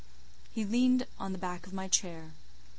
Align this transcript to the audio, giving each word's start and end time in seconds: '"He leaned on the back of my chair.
'"He 0.55 0.65
leaned 0.65 1.05
on 1.19 1.31
the 1.31 1.37
back 1.37 1.67
of 1.67 1.73
my 1.73 1.87
chair. 1.87 2.33